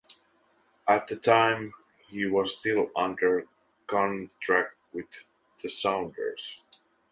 [0.87, 1.75] At the time,
[2.07, 3.47] he was still under
[3.85, 5.05] contract with
[5.61, 6.63] the Sounders.